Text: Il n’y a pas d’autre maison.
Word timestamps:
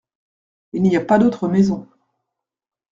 Il 0.73 0.81
n’y 0.81 0.97
a 0.97 1.05
pas 1.05 1.19
d’autre 1.19 1.47
maison. 1.47 1.87